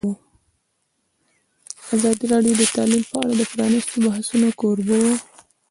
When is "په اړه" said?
3.11-3.33